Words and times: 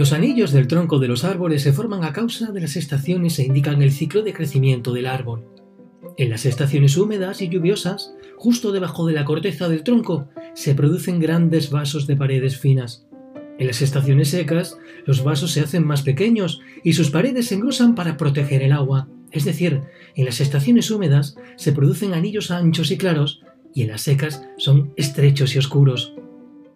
Los 0.00 0.14
anillos 0.14 0.52
del 0.52 0.66
tronco 0.66 0.98
de 0.98 1.08
los 1.08 1.24
árboles 1.24 1.60
se 1.60 1.74
forman 1.74 2.04
a 2.04 2.14
causa 2.14 2.52
de 2.52 2.60
las 2.62 2.74
estaciones 2.76 3.38
e 3.38 3.44
indican 3.44 3.82
el 3.82 3.92
ciclo 3.92 4.22
de 4.22 4.32
crecimiento 4.32 4.94
del 4.94 5.04
árbol. 5.04 5.44
En 6.16 6.30
las 6.30 6.46
estaciones 6.46 6.96
húmedas 6.96 7.42
y 7.42 7.50
lluviosas, 7.50 8.14
justo 8.38 8.72
debajo 8.72 9.06
de 9.06 9.12
la 9.12 9.26
corteza 9.26 9.68
del 9.68 9.82
tronco, 9.82 10.30
se 10.54 10.74
producen 10.74 11.20
grandes 11.20 11.68
vasos 11.68 12.06
de 12.06 12.16
paredes 12.16 12.56
finas. 12.56 13.06
En 13.58 13.66
las 13.66 13.82
estaciones 13.82 14.30
secas, 14.30 14.78
los 15.04 15.22
vasos 15.22 15.52
se 15.52 15.60
hacen 15.60 15.86
más 15.86 16.00
pequeños 16.00 16.62
y 16.82 16.94
sus 16.94 17.10
paredes 17.10 17.48
se 17.48 17.56
engrosan 17.56 17.94
para 17.94 18.16
proteger 18.16 18.62
el 18.62 18.72
agua. 18.72 19.06
Es 19.32 19.44
decir, 19.44 19.82
en 20.14 20.24
las 20.24 20.40
estaciones 20.40 20.90
húmedas 20.90 21.36
se 21.56 21.72
producen 21.72 22.14
anillos 22.14 22.50
anchos 22.50 22.90
y 22.90 22.96
claros 22.96 23.42
y 23.74 23.82
en 23.82 23.88
las 23.88 24.00
secas 24.00 24.48
son 24.56 24.94
estrechos 24.96 25.54
y 25.54 25.58
oscuros. 25.58 26.14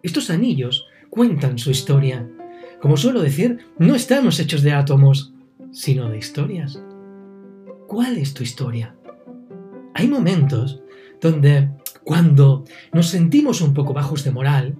Estos 0.03 0.29
anillos 0.29 0.85
cuentan 1.09 1.57
su 1.57 1.71
historia. 1.71 2.29
Como 2.85 2.97
suelo 2.97 3.23
decir, 3.23 3.65
no 3.79 3.95
estamos 3.95 4.39
hechos 4.39 4.61
de 4.61 4.71
átomos, 4.71 5.33
sino 5.71 6.07
de 6.07 6.19
historias. 6.19 6.79
¿Cuál 7.87 8.15
es 8.17 8.35
tu 8.35 8.43
historia? 8.43 8.95
Hay 9.95 10.07
momentos 10.07 10.83
donde, 11.19 11.71
cuando 12.03 12.63
nos 12.93 13.07
sentimos 13.07 13.61
un 13.61 13.73
poco 13.73 13.91
bajos 13.91 14.23
de 14.23 14.29
moral, 14.29 14.75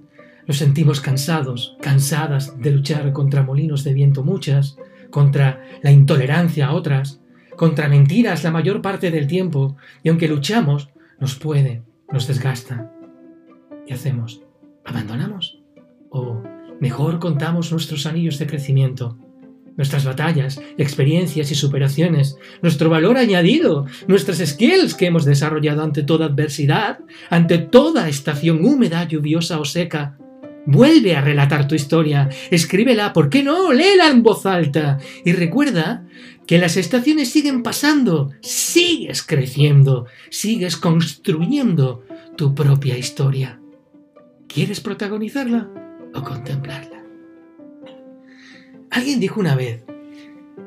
nos 0.46 0.58
sentimos 0.58 1.02
cansados, 1.02 1.78
cansadas 1.82 2.56
de 2.60 2.70
luchar 2.70 3.12
contra 3.12 3.42
molinos 3.42 3.84
de 3.84 3.96
viento 3.96 4.24
muchas, 4.24 4.78
contra 5.10 5.64
la 5.82 5.92
intolerancia 5.92 6.68
a 6.68 6.74
otras, 6.74 7.22
contra 7.56 7.90
mentiras 7.90 8.44
la 8.44 8.52
mayor 8.52 8.84
parte 8.84 9.10
del 9.10 9.26
tiempo, 9.26 9.78
y 10.04 10.10
aunque 10.10 10.28
luchamos, 10.28 10.90
nos 11.20 11.34
puede, 11.34 11.82
nos 12.14 12.28
desgasta. 12.28 12.94
¿Qué 13.88 13.96
hacemos? 13.96 14.44
¿Abandonamos? 14.86 15.65
¿O 16.86 16.88
mejor 16.88 17.18
contamos 17.18 17.72
nuestros 17.72 18.06
anillos 18.06 18.38
de 18.38 18.46
crecimiento? 18.46 19.18
Nuestras 19.76 20.06
batallas, 20.06 20.62
experiencias 20.78 21.50
y 21.50 21.56
superaciones, 21.56 22.38
nuestro 22.62 22.92
valor 22.92 23.18
añadido, 23.18 23.88
nuestras 24.08 24.38
skills 24.38 24.94
que 24.94 25.08
hemos 25.08 25.26
desarrollado 25.26 25.82
ante 25.82 26.04
toda 26.04 26.28
adversidad, 26.28 27.00
ante 27.32 27.58
toda 27.58 28.08
estación 28.08 28.64
húmeda, 28.64 29.04
lluviosa 29.08 29.60
o 29.60 29.66
seca, 29.66 30.20
Vuelve 30.68 31.16
a 31.16 31.22
relatar 31.22 31.68
tu 31.68 31.74
historia, 31.74 32.30
escríbela, 32.52 33.14
¿por 33.14 33.30
qué 33.30 33.42
no? 33.42 33.74
Léela 33.74 34.10
en 34.10 34.22
voz 34.22 34.46
alta. 34.46 35.00
Y 35.24 35.34
recuerda 35.34 36.06
que 36.46 36.60
las 36.60 36.78
estaciones 36.78 37.32
siguen 37.32 37.64
pasando, 37.64 38.32
sigues 38.42 39.24
creciendo, 39.24 40.06
sigues 40.30 40.78
construyendo 40.78 42.04
tu 42.36 42.54
propia 42.54 42.98
historia. 42.98 43.60
¿Quieres 44.48 44.82
protagonizarla 44.82 45.85
o 46.16 46.24
contemplarla? 46.24 47.04
Alguien 48.92 49.20
dijo 49.20 49.40
una 49.40 49.56
vez 49.56 49.84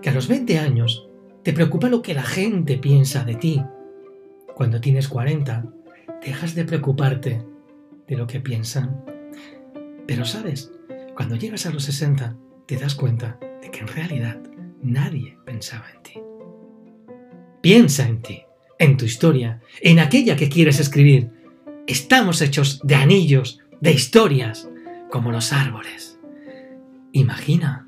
que 0.02 0.10
a 0.10 0.14
los 0.14 0.28
20 0.28 0.58
años 0.58 1.08
te 1.42 1.52
preocupa 1.52 1.88
lo 1.88 2.02
que 2.02 2.14
la 2.14 2.22
gente 2.22 2.77
piensa 2.77 3.24
de 3.24 3.34
ti. 3.34 3.62
Cuando 4.54 4.80
tienes 4.80 5.08
40, 5.08 5.64
dejas 6.24 6.54
de 6.54 6.64
preocuparte 6.64 7.42
de 8.06 8.16
lo 8.16 8.26
que 8.26 8.41
piensan 8.41 9.02
pero 10.08 10.24
sabes, 10.24 10.72
cuando 11.14 11.36
llegas 11.36 11.66
a 11.66 11.70
los 11.70 11.84
60, 11.84 12.34
te 12.64 12.78
das 12.78 12.94
cuenta 12.94 13.38
de 13.60 13.70
que 13.70 13.80
en 13.80 13.88
realidad 13.88 14.41
nadie 14.82 15.36
pensaba 15.44 15.84
en 15.94 16.02
ti. 16.02 16.14
Piensa 17.60 18.08
en 18.08 18.22
ti, 18.22 18.41
en 18.78 18.96
tu 18.96 19.04
historia, 19.04 19.60
en 19.82 19.98
aquella 19.98 20.34
que 20.34 20.48
quieres 20.48 20.80
escribir. 20.80 21.28
Estamos 21.86 22.41
hechos 22.41 22.80
de 22.84 22.94
anillos, 22.94 23.60
de 23.82 23.92
historias, 23.92 24.70
como 25.10 25.32
los 25.32 25.52
árboles. 25.52 26.20
Imagina 27.12 27.88